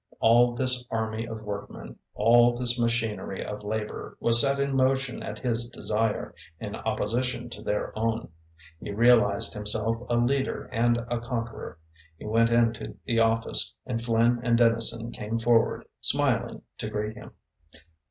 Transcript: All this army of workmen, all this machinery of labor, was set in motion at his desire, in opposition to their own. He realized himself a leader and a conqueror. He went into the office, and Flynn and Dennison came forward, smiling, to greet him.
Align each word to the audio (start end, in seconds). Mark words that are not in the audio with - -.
All 0.19 0.55
this 0.55 0.83
army 0.89 1.27
of 1.27 1.43
workmen, 1.43 1.95
all 2.15 2.55
this 2.57 2.79
machinery 2.79 3.45
of 3.45 3.61
labor, 3.61 4.17
was 4.19 4.41
set 4.41 4.59
in 4.59 4.75
motion 4.75 5.21
at 5.21 5.37
his 5.37 5.69
desire, 5.69 6.33
in 6.59 6.75
opposition 6.75 7.51
to 7.51 7.61
their 7.61 7.95
own. 7.95 8.29
He 8.79 8.89
realized 8.91 9.53
himself 9.53 9.97
a 10.09 10.15
leader 10.15 10.63
and 10.73 10.97
a 11.07 11.19
conqueror. 11.19 11.77
He 12.17 12.25
went 12.25 12.49
into 12.49 12.95
the 13.05 13.19
office, 13.19 13.75
and 13.85 14.01
Flynn 14.01 14.39
and 14.41 14.57
Dennison 14.57 15.11
came 15.11 15.37
forward, 15.37 15.85
smiling, 15.99 16.63
to 16.79 16.89
greet 16.89 17.13
him. 17.15 17.33